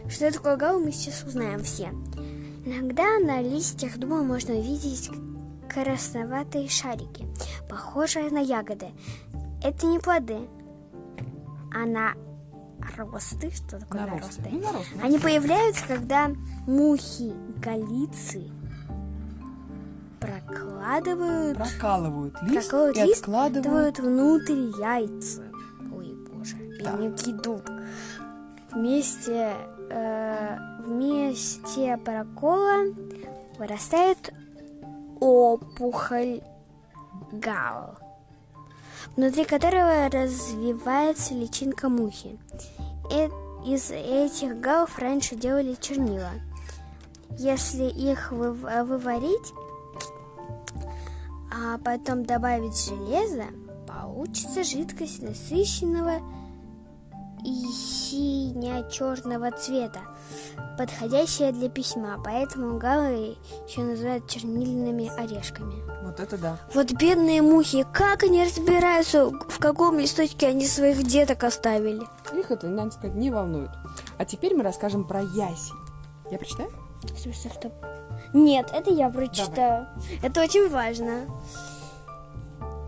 Что 0.09 0.31
такое 0.31 0.57
гал, 0.57 0.79
мы 0.79 0.93
сейчас 0.93 1.23
узнаем 1.25 1.65
все. 1.65 1.89
Иногда 2.67 3.19
на 3.19 3.41
листьях 3.43 3.97
дуба 3.99 4.23
можно 4.23 4.55
увидеть 4.55 5.11
красноватые 5.69 6.69
шарики, 6.69 7.27
похожие 7.69 8.31
на 8.31 8.39
ягоды. 8.39 8.87
Это 9.63 9.87
не 9.87 9.99
плоды, 9.99 10.39
а 11.75 11.85
наросты. 12.97 13.51
Что 13.51 13.79
такое 13.81 14.03
Наросты. 14.03 14.43
наросты? 14.43 14.49
Ну, 14.53 14.61
наросты. 14.73 14.99
Они 15.03 15.19
появляются, 15.19 15.87
когда 15.87 16.31
мухи 16.67 17.33
галицы 17.61 18.51
прокладывают, 20.21 21.57
Прокалывают 21.59 22.35
лист 22.43 22.71
прокалывают 22.71 22.97
и 22.97 23.03
лист, 23.03 23.23
откладывают. 23.23 23.99
внутрь 23.99 24.53
яйца. 24.81 25.43
Ой, 25.95 26.17
боже, 26.33 26.57
Да. 26.83 26.93
бедненький 26.93 27.33
дуб. 27.35 27.63
Вместе, 28.73 29.53
э, 29.91 30.57
вместе 30.85 31.97
прокола 31.99 32.85
вырастает 33.59 34.33
опухоль 35.21 36.41
гал, 37.33 37.97
внутри 39.17 39.45
которого 39.45 40.09
развивается 40.11 41.35
личинка 41.35 41.89
мухи. 41.89 42.39
Э- 43.11 43.29
из 43.65 43.91
этих 43.91 44.61
галов 44.61 44.99
раньше 44.99 45.37
делали 45.37 45.77
чернила. 45.81 46.33
Если 47.31 47.85
их 47.85 48.31
выв- 48.31 48.85
выварить, 48.85 49.53
а 51.51 51.79
потом 51.79 52.25
добавить 52.25 52.77
железо, 52.77 53.47
получится 53.89 54.65
жидкость 54.65 55.23
насыщенного 55.23 56.21
и 57.45 57.73
сине-черного 57.73 59.51
цвета, 59.53 60.01
подходящая 60.79 61.53
для 61.53 61.69
письма, 61.69 62.19
поэтому 62.25 62.79
галы 62.79 63.37
еще 63.69 63.83
называют 63.83 64.27
чернильными 64.29 65.11
орешками. 65.19 65.75
Вот 66.03 66.21
это 66.21 66.39
да. 66.39 66.59
Вот 66.75 66.93
бедные 66.93 67.43
мухи, 67.43 67.87
как 67.93 68.23
они 68.23 68.45
разбираются, 68.45 69.31
в 69.31 69.59
каком 69.59 69.99
листочке 69.99 70.49
они 70.49 70.67
своих 70.67 71.03
деток 71.03 71.45
оставили? 71.45 72.03
Их 72.39 72.51
это, 72.51 72.69
надо 72.69 72.93
сказать, 72.93 73.17
не 73.17 73.31
волнует. 73.31 73.71
А 74.19 74.25
теперь 74.25 74.55
мы 74.55 74.63
расскажем 74.63 75.05
про 75.05 75.21
ясень. 75.21 75.77
Я 76.31 76.39
прочитаю? 76.39 76.71
В 77.03 77.19
смысле, 77.19 77.51
что? 77.51 77.73
Нет, 78.33 78.71
это 78.73 78.91
я 78.91 79.11
прочитаю. 79.11 79.87
Это 80.23 80.43
очень 80.43 80.69
важно. 80.71 81.27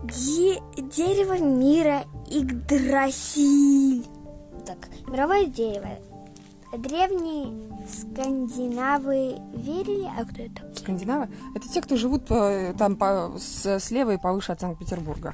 Де- 0.03 0.61
дерево 0.77 1.37
мира 1.37 2.05
Игдрасиль. 2.29 4.05
Так, 4.67 4.89
мировое 5.07 5.45
дерево. 5.45 5.87
Древние 6.77 7.71
скандинавы 7.87 9.37
верили, 9.55 10.09
а 10.19 10.25
кто 10.25 10.41
это? 10.43 10.75
Скандинавы. 10.77 11.29
Это 11.55 11.67
те, 11.69 11.81
кто 11.81 11.95
живут 11.95 12.29
э, 12.29 12.73
там 12.77 12.97
по, 12.97 13.31
с- 13.37 13.79
слева 13.79 14.11
и 14.11 14.17
повыше 14.17 14.51
от 14.51 14.59
Санкт-Петербурга. 14.59 15.33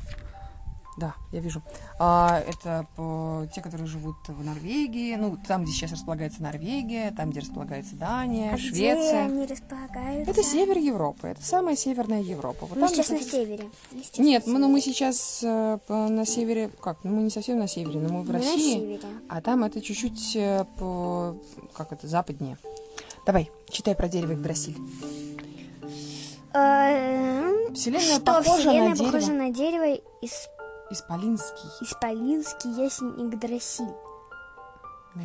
Да, 0.96 1.16
я 1.32 1.40
вижу. 1.40 1.64
А, 2.00 2.40
это 2.48 2.86
по- 2.96 3.48
те, 3.54 3.62
которые 3.62 3.88
живут 3.88 4.16
в 4.28 4.44
Норвегии, 4.46 5.16
ну, 5.16 5.38
там, 5.48 5.64
где 5.64 5.72
сейчас 5.72 5.92
располагается 5.92 6.44
Норвегия, 6.44 7.12
там, 7.18 7.32
где 7.32 7.40
располагается 7.40 7.96
Дания, 7.96 8.52
А 8.54 8.58
где 8.58 8.68
Швеция. 8.70 9.26
они 9.26 9.46
располагаются? 9.48 10.30
Это 10.32 10.44
север 10.44 10.78
Европы, 10.78 11.30
это 11.30 11.44
самая 11.44 11.76
северная 11.76 12.22
Европа. 12.22 12.68
Вот 12.68 12.76
Мы 12.78 12.82
там 12.88 12.90
сейчас 12.90 13.10
на 13.10 13.20
севере. 13.22 13.66
Мы 13.92 14.04
сейчас 14.04 14.20
Нет, 14.20 14.46
на 14.46 14.54
мы, 14.54 14.60
ну, 14.60 14.68
мы 14.70 14.82
сейчас 14.82 15.40
э, 15.44 15.80
на 15.90 16.26
севере, 16.28 16.70
как, 16.80 17.04
ну 17.04 17.16
мы 17.16 17.24
не 17.24 17.32
совсем 17.32 17.58
на 17.58 17.68
севере, 17.68 18.00
но 18.00 18.10
мы 18.10 18.22
в 18.22 18.28
Мы 18.28 18.34
на 18.34 18.40
России, 18.40 18.74
севере. 18.74 19.00
а 19.30 19.42
там 19.42 19.64
это 19.64 19.82
чуть-чуть 19.82 20.36
э, 20.36 20.66
по, 20.78 21.36
как 21.74 21.92
это, 21.92 22.08
западнее. 22.08 22.58
Давай, 23.26 23.50
читай 23.70 23.96
про 23.96 24.08
дерево 24.08 24.34
Игдрасиль. 24.34 24.78
Эм, 26.54 27.74
Вселенная 27.74 28.02
Что 28.18 28.20
похожа 28.22 28.60
Вселенная 28.60 28.90
на 28.90 28.96
дерево. 28.96 29.12
похожа 29.12 29.32
на 29.34 29.50
дерево 29.52 30.00
из 30.22 30.32
Исполинский. 30.90 31.70
Исполинский 31.82 32.72
ясень 32.84 33.14
Игдрасиль. 33.20 33.94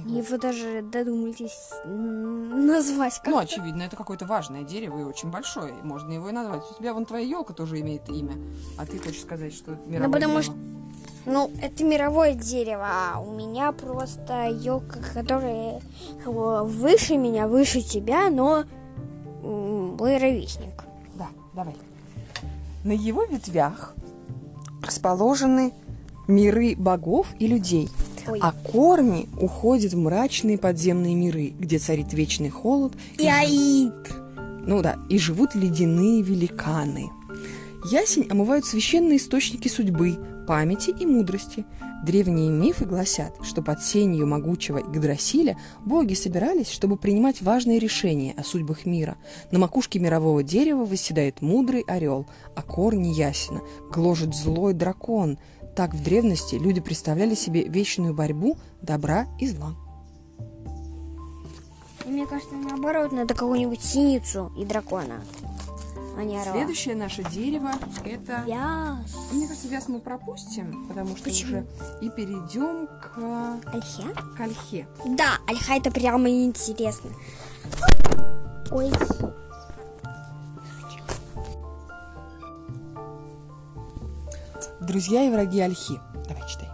Его 0.04 0.36
даже 0.36 0.82
додумались 0.82 1.70
м, 1.86 2.66
назвать 2.66 3.14
как 3.20 3.28
Ну, 3.28 3.38
очевидно, 3.38 3.82
это 3.82 3.96
какое-то 3.96 4.26
важное 4.26 4.62
дерево 4.62 4.98
и 5.00 5.02
очень 5.02 5.30
большое. 5.30 5.72
и 5.78 5.82
Можно 5.82 6.12
его 6.12 6.28
и 6.28 6.32
назвать. 6.32 6.62
У 6.70 6.74
тебя 6.78 6.92
вон 6.92 7.06
твоя 7.06 7.26
елка 7.26 7.54
тоже 7.54 7.80
имеет 7.80 8.06
имя. 8.10 8.34
А 8.78 8.84
ты 8.84 8.98
хочешь 8.98 9.22
сказать, 9.22 9.54
что 9.54 9.72
это 9.72 9.88
мировое 9.88 10.12
потому 10.12 10.40
дерево. 10.40 10.42
что- 10.42 10.54
Ну, 11.30 11.50
это 11.62 11.84
мировое 11.84 12.34
дерево, 12.34 12.86
а 12.86 13.20
у 13.20 13.32
меня 13.34 13.72
просто 13.72 14.48
елка, 14.48 15.00
которая 15.14 15.80
бы, 16.24 16.64
выше 16.64 17.16
меня, 17.16 17.48
выше 17.48 17.80
тебя, 17.80 18.28
но 18.28 18.64
мой 19.42 20.18
ровесник. 20.18 20.84
Да, 21.14 21.28
давай. 21.54 21.74
На 22.84 22.92
его 22.92 23.24
ветвях 23.24 23.94
расположены 24.82 25.72
миры 26.26 26.74
богов 26.76 27.28
и 27.38 27.46
людей. 27.46 27.88
Ой. 28.26 28.38
А 28.42 28.52
корни 28.52 29.28
уходят 29.40 29.94
в 29.94 29.98
мрачные 29.98 30.58
подземные 30.58 31.14
миры, 31.14 31.54
где 31.58 31.78
царит 31.78 32.12
вечный 32.12 32.50
холод 32.50 32.92
И 33.16 33.26
Аид. 33.26 33.94
Ну 34.66 34.82
да, 34.82 34.98
и 35.08 35.18
живут 35.18 35.54
ледяные 35.54 36.22
великаны. 36.22 37.10
Ясень 37.90 38.26
омывают 38.28 38.66
священные 38.66 39.16
источники 39.16 39.68
судьбы, 39.68 40.18
памяти 40.46 40.90
и 40.90 41.06
мудрости. 41.06 41.64
Древние 42.02 42.50
мифы 42.50 42.84
гласят, 42.84 43.34
что 43.42 43.60
под 43.60 43.82
сенью 43.82 44.26
могучего 44.26 44.78
Игдрасиля 44.78 45.58
боги 45.84 46.14
собирались, 46.14 46.70
чтобы 46.70 46.96
принимать 46.96 47.42
важные 47.42 47.80
решения 47.80 48.34
о 48.36 48.44
судьбах 48.44 48.86
мира. 48.86 49.16
На 49.50 49.58
макушке 49.58 49.98
мирового 49.98 50.44
дерева 50.44 50.84
восседает 50.84 51.42
мудрый 51.42 51.82
орел, 51.82 52.26
а 52.54 52.62
корни 52.62 53.08
ясена 53.08 53.62
гложет 53.92 54.34
злой 54.34 54.74
дракон. 54.74 55.38
Так 55.74 55.92
в 55.92 56.02
древности 56.02 56.54
люди 56.54 56.80
представляли 56.80 57.34
себе 57.34 57.64
вечную 57.64 58.14
борьбу 58.14 58.56
добра 58.80 59.26
и 59.40 59.48
зла. 59.48 59.74
Мне 62.06 62.26
кажется, 62.26 62.54
наоборот, 62.54 63.12
надо 63.12 63.34
какую-нибудь 63.34 63.82
синицу 63.82 64.52
и 64.56 64.64
дракона, 64.64 65.22
а 66.18 66.24
не 66.24 66.36
орла. 66.36 66.52
Следующее 66.52 66.96
наше 66.96 67.22
дерево– 67.24 67.70
это... 68.04 68.42
Яс. 68.46 69.14
Мне 69.32 69.46
кажется, 69.46 69.68
вяз 69.68 69.88
мы 69.88 70.00
пропустим, 70.00 70.88
потому 70.88 71.14
что 71.16 71.24
Почему? 71.24 71.50
уже 71.60 71.66
и 72.00 72.10
перейдем 72.10 72.88
к, 72.88 73.18
Альхе? 73.72 74.02
к 74.36 74.40
ольхе. 74.40 74.88
Да, 75.16 75.38
альха 75.46 75.74
это 75.76 75.90
прямо 75.92 76.28
интересно. 76.28 77.10
Ой. 78.72 78.90
Друзья 84.80 85.24
и 85.24 85.30
враги 85.30 85.60
ольхи. 85.60 86.00
Давай 86.28 86.48
читай. 86.48 86.68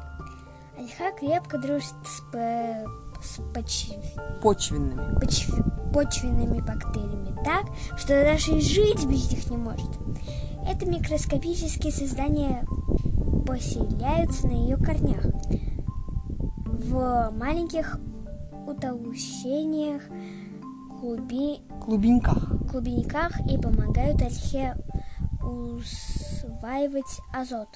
Альха 0.79 1.13
крепко 1.19 1.59
дружит 1.59 1.95
с, 2.05 2.21
по- 2.33 2.87
с 3.23 3.39
почв- 3.55 4.41
Почвенными. 4.43 5.19
почв- 5.19 5.74
почвенными 5.95 6.61
бактериями 6.61 7.35
так, 7.45 7.67
что 7.97 8.09
даже 8.09 8.59
и 8.59 8.61
жить 8.61 9.07
без 9.07 9.31
них 9.31 9.49
не 9.49 9.57
может. 9.57 9.89
Это 10.69 10.87
микроскопические 10.87 11.93
создания 11.93 12.67
поселяются 13.47 14.49
на 14.49 14.53
ее 14.53 14.77
корнях. 14.77 15.25
В 16.67 17.31
маленьких 17.39 17.99
утолщениях 18.67 20.03
клуби... 21.01 21.61
Клубеньках. 21.81 22.69
клубниках 22.71 23.33
и 23.49 23.57
помогают 23.57 24.21
ольхе 24.21 24.75
усваивать 25.43 27.21
азот. 27.33 27.69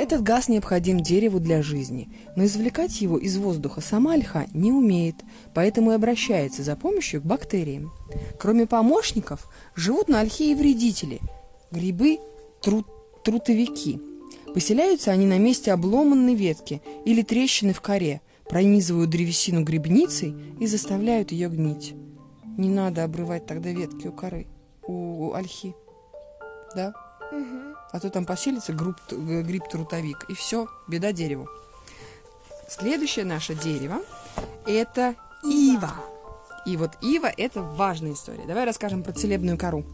Этот 0.00 0.22
газ 0.22 0.48
необходим 0.48 1.02
дереву 1.02 1.40
для 1.40 1.60
жизни, 1.60 2.08
но 2.34 2.46
извлекать 2.46 3.02
его 3.02 3.18
из 3.18 3.36
воздуха 3.36 3.82
сама 3.82 4.14
ольха 4.14 4.46
не 4.54 4.72
умеет, 4.72 5.16
поэтому 5.52 5.90
и 5.90 5.94
обращается 5.94 6.62
за 6.62 6.74
помощью 6.74 7.20
к 7.20 7.26
бактериям. 7.26 7.92
Кроме 8.38 8.66
помощников, 8.66 9.46
живут 9.74 10.08
на 10.08 10.22
ольхе 10.22 10.52
и 10.52 10.54
вредители– 10.54 11.20
грибы, 11.70 12.18
тру- 12.62 12.86
трутовики. 13.22 14.00
Поселяются 14.54 15.10
они 15.10 15.26
на 15.26 15.38
месте 15.38 15.70
обломанной 15.70 16.34
ветки 16.34 16.80
или 17.04 17.20
трещины 17.20 17.74
в 17.74 17.82
коре, 17.82 18.22
пронизывают 18.48 19.10
древесину 19.10 19.64
грибницей 19.64 20.34
и 20.58 20.66
заставляют 20.66 21.30
ее 21.30 21.50
гнить. 21.50 21.94
Не 22.56 22.70
надо 22.70 23.04
обрывать 23.04 23.44
тогда 23.44 23.68
ветки 23.68 24.06
у 24.06 24.12
коры, 24.12 24.46
у 24.82 25.34
ольхи. 25.34 25.74
Да? 26.74 26.94
Мгм. 27.32 27.69
А 27.92 27.98
то 27.98 28.10
там 28.10 28.24
поселится 28.24 28.72
гриб, 28.72 28.96
гриб-трутовик, 29.10 30.26
и 30.28 30.34
все, 30.34 30.68
беда 30.86 31.12
дереву. 31.12 31.48
Следующее 32.68 33.24
наше 33.24 33.54
дерево– 33.54 34.00
это 34.66 35.16
ива. 35.42 35.94
И 36.66 36.76
вот 36.76 36.92
ива– 37.02 37.32
это 37.36 37.62
важная 37.62 38.12
история. 38.12 38.46
Давай 38.46 38.64
расскажем 38.64 39.02
про 39.02 39.12
целебную 39.12 39.58
кору. 39.58 39.84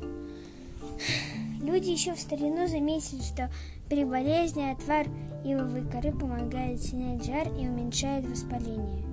Люди 1.63 1.89
еще 1.89 2.15
в 2.15 2.21
старину 2.21 2.67
заметили, 2.67 3.23
что 3.23 3.51
при 3.89 4.05
болезни 4.05 4.71
отвар 4.71 5.07
ивовой 5.45 5.85
коры 5.91 6.13
помогает 6.13 6.83
снять 6.83 7.25
жар 7.25 7.49
и 7.49 7.67
уменьшает 7.67 8.29
воспаление. 8.29 9.06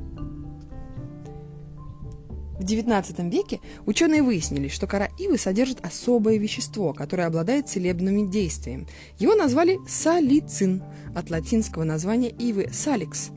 В 2.60 2.66
XIX 2.66 3.30
веке 3.30 3.60
ученые 3.86 4.22
выяснили, 4.22 4.68
что 4.68 4.86
кора 4.86 5.10
ивы 5.18 5.38
содержит 5.38 5.84
особое 5.84 6.38
вещество, 6.38 6.94
которое 6.94 7.26
обладает 7.26 7.68
целебным 7.68 8.30
действием. 8.30 8.88
Его 9.18 9.34
назвали 9.34 9.80
салицин, 9.88 10.84
от 11.16 11.30
латинского 11.30 11.84
названия 11.84 12.30
ивы– 12.30 12.70
саликс. 12.72 13.30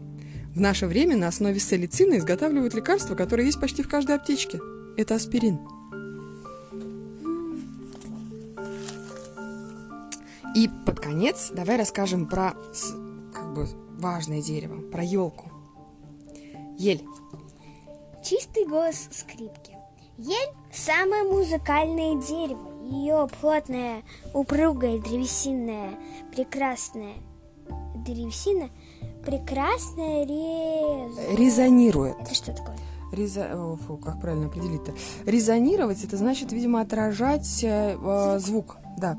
В 0.55 0.61
наше 0.61 0.87
время 0.87 1.17
на 1.17 1.29
основе 1.29 1.61
салицина 1.61 2.19
изготавливают 2.19 2.75
лекарства, 2.75 3.15
которые 3.15 3.47
есть 3.47 3.61
почти 3.61 3.83
в 3.83 3.89
каждой 3.89 4.17
аптечке. 4.17 4.59
Это 4.97 5.15
аспирин. 5.15 5.59
И 10.55 10.71
под 10.87 11.01
конец 11.01 11.51
давай 11.55 11.77
расскажем 11.77 12.27
про 12.27 12.55
как 13.35 13.53
бы 13.55 13.67
важное 13.99 14.41
дерево, 14.41 14.81
про 14.91 15.03
елку. 15.03 15.51
Ель. 16.79 17.03
Чистый 18.29 18.67
голос 18.67 19.09
скрипки. 19.13 19.77
Ель– 20.19 20.53
самое 20.73 21.23
музыкальное 21.23 22.17
дерево. 22.17 22.73
Ее 22.83 23.29
плотная, 23.41 24.03
упругая 24.35 24.99
древесинная, 24.99 25.91
прекрасная 26.35 27.15
древесина, 27.95 28.71
прекрасная 29.25 30.27
рез... 30.27 31.39
Резонирует. 31.39 32.17
Это 32.21 32.35
что 32.35 32.53
такое? 32.53 32.77
Реза... 33.13 33.77
фу, 33.87 33.97
как 33.97 34.21
правильно 34.21 34.47
определить-то? 34.47 34.93
Резонировать 35.25 36.03
это 36.03 36.17
значит, 36.17 36.51
видимо, 36.51 36.81
отражать 36.81 37.63
э, 37.63 37.97
э, 37.97 38.39
звук. 38.41 38.79
Да. 38.99 39.17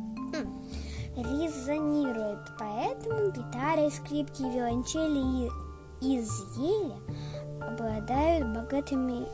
резонирует. 1.16 2.40
Поэтому 2.60 3.32
гитары, 3.32 3.90
скрипки, 3.90 4.42
виолончели 4.42 5.50
из 6.02 6.58
ели 6.58 6.94
обладают 7.68 8.48
богатыми, 8.48 9.26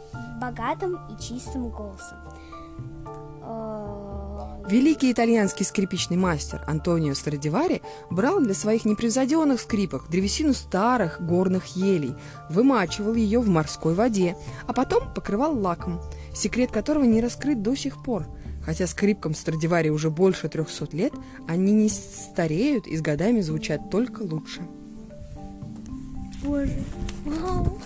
богатым 0.42 1.00
и 1.10 1.22
чистым 1.22 1.70
голосом. 1.70 2.18
Э, 3.44 4.14
Великий 4.68 5.12
итальянский 5.12 5.66
скрипичный 5.66 6.18
мастер 6.18 6.64
Антонио 6.68 7.14
Страдивари 7.14 7.82
брал 8.10 8.40
для 8.40 8.54
своих 8.54 8.86
непревзойденных 8.86 9.60
скрипок 9.60 10.10
древесину 10.10 10.54
старых 10.54 11.22
горных 11.22 11.76
елей, 11.76 12.16
вымачивал 12.50 13.14
ее 13.14 13.40
в 13.40 13.50
морской 13.50 13.94
воде, 13.94 14.38
а 14.66 14.74
потом 14.74 15.14
покрывал 15.14 15.58
лаком, 15.60 16.02
секрет 16.34 16.72
которого 16.72 17.04
не 17.04 17.22
раскрыт 17.22 17.62
до 17.62 17.76
сих 17.76 18.02
пор. 18.02 18.26
Хотя 18.66 18.88
скрипкам 18.88 19.36
Страдивари 19.36 19.90
уже 19.90 20.10
больше 20.10 20.48
300 20.48 20.96
лет, 20.96 21.14
они 21.48 21.74
не 21.74 21.90
стареют 21.90 22.88
и 22.88 22.96
с 22.96 23.02
годами 23.02 23.42
звучат 23.42 23.90
только 23.90 24.22
лучше. 24.22 24.62
Боже. 26.42 26.84
Вау. 27.26 27.78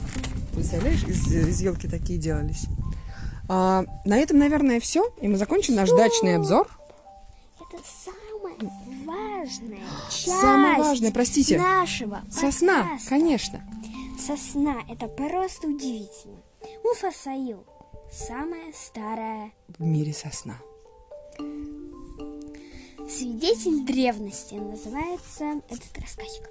Представляешь, 0.58 1.04
из, 1.04 1.32
из 1.32 1.62
елки 1.62 1.88
такие 1.88 2.18
делались. 2.18 2.66
А, 3.48 3.86
на 4.06 4.18
этом, 4.18 4.40
наверное, 4.40 4.80
все. 4.80 5.14
И 5.22 5.28
мы 5.28 5.38
закончим 5.38 5.76
наш 5.76 5.92
дачный 5.92 6.36
обзор. 6.36 6.68
Это 7.60 7.80
самая 7.86 8.72
важная 9.06 9.78
часть 10.10 10.26
Самое 10.26 10.78
важное, 10.80 11.12
простите. 11.12 11.60
нашего 11.60 12.24
Сосна, 12.32 12.82
подкаста. 12.82 13.10
конечно. 13.10 13.62
Сосна– 14.20 14.78
это 14.90 15.08
просто 15.08 15.68
удивительно. 15.68 16.42
Муфасаил– 16.84 17.64
самая 18.12 18.74
старая 18.74 19.52
В 19.78 19.84
мире 19.84 20.12
сосна. 20.12 20.58
Свидетель 23.10 23.86
древности 23.86 24.56
называется 24.56 25.62
этот 25.70 25.98
рассказик. 25.98 26.50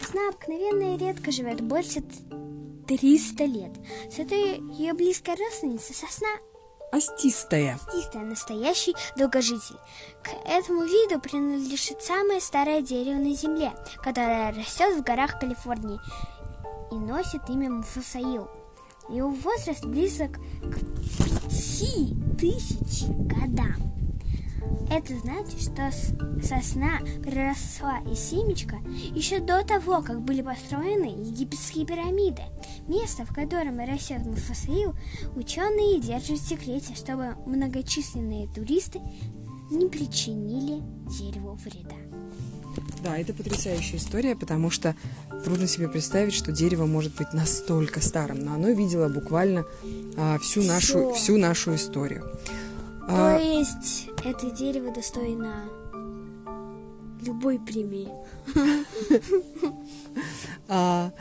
Сосна 0.00 0.28
обыкновенная 0.30 0.96
и 0.96 0.98
редко 0.98 1.30
живет 1.30 1.60
больше 1.60 2.00
т- 2.00 2.16
300 2.88 3.44
лет. 3.44 3.70
Зато 4.14 4.34
ее 4.34 4.94
близкая 4.94 5.36
родственница 5.36 5.94
сосна 5.94 6.28
Остистая. 6.90 7.78
Истая, 7.94 8.24
настоящий 8.24 8.94
долгожитель. 9.16 9.76
К 10.22 10.28
этому 10.46 10.82
виду 10.84 11.18
принадлежит 11.20 12.02
самое 12.02 12.38
старое 12.40 12.82
дерево 12.82 13.18
на 13.18 13.34
Земле, 13.34 13.72
которое 14.02 14.52
растет 14.52 14.98
в 14.98 15.02
горах 15.02 15.38
Калифорнии 15.40 15.98
и 16.90 16.94
носит 16.96 17.48
имя 17.48 17.70
Муфасаил. 17.70 18.48
Его 19.08 19.30
возраст 19.30 19.84
близок 19.84 20.32
к 20.32 20.78
пяти 21.18 22.14
тысяч 22.38 23.06
годам. 23.08 23.76
Это 24.90 25.18
значит, 25.18 25.60
что 25.60 25.90
сосна 26.42 26.98
приросла 27.22 28.00
из 28.10 28.18
семечка 28.18 28.76
еще 29.14 29.40
до 29.40 29.64
того, 29.64 30.02
как 30.02 30.20
были 30.20 30.42
построены 30.42 31.06
египетские 31.06 31.86
пирамиды. 31.86 32.42
Место, 32.88 33.24
в 33.24 33.34
котором 33.34 33.78
растет 33.80 34.24
Муфасаил, 34.26 34.94
ученые 35.34 36.00
держат 36.00 36.40
в 36.40 36.48
секрете, 36.48 36.94
чтобы 36.94 37.36
многочисленные 37.46 38.48
туристы 38.48 39.00
не 39.70 39.88
причинили 39.88 40.82
дереву 41.08 41.58
вреда. 41.64 41.96
Да, 43.02 43.18
это 43.18 43.32
потрясающая 43.34 43.98
история, 43.98 44.36
потому 44.36 44.70
что 44.70 44.94
трудно 45.44 45.66
себе 45.66 45.88
представить, 45.88 46.32
что 46.32 46.52
дерево 46.52 46.86
может 46.86 47.14
быть 47.16 47.32
настолько 47.32 48.00
старым, 48.00 48.44
но 48.44 48.54
оно 48.54 48.70
видело 48.70 49.08
буквально 49.08 49.64
а, 50.16 50.38
всю 50.38 50.62
нашу 50.62 51.12
всю 51.12 51.36
нашу 51.36 51.74
историю. 51.74 52.30
То 53.08 53.34
А, 53.34 53.38
есть 53.38 54.08
это 54.24 54.50
дерево 54.50 54.92
достойно 54.92 55.64
любой 57.20 57.58
премии. 57.58 58.08
а, 60.68 61.12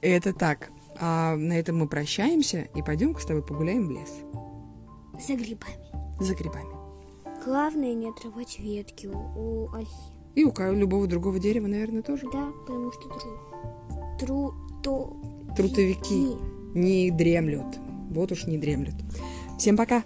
это 0.00 0.32
так. 0.32 0.70
А 1.00 1.34
на 1.36 1.54
этом 1.54 1.78
мы 1.78 1.88
прощаемся 1.88 2.68
и 2.74 2.82
пойдем 2.82 3.18
с 3.18 3.24
тобой 3.26 3.42
погуляем 3.42 3.88
в 3.88 3.90
лес 3.90 4.10
За 5.26 5.34
грибами. 5.34 5.74
за 6.20 6.34
грибами. 6.34 6.74
Главное 7.44 7.94
не 7.94 8.08
отрывать 8.08 8.58
ветки 8.58 9.06
у, 9.06 9.18
у 9.18 9.72
ольхи. 9.74 9.90
И 10.34 10.44
у 10.44 10.52
любого 10.72 11.06
другого 11.06 11.38
дерева, 11.38 11.66
наверное, 11.66 12.02
тоже. 12.02 12.26
Да, 12.32 12.48
потому 12.66 12.92
что 12.92 13.02
тру... 13.08 14.18
Тру... 14.18 14.54
То... 14.82 15.16
Трутовики 15.56 16.36
не 16.74 17.10
дремлют. 17.10 17.78
Вот 18.10 18.32
уж 18.32 18.46
не 18.46 18.58
дремлют. 18.58 18.94
Всем 19.58 19.76
пока! 19.76 20.04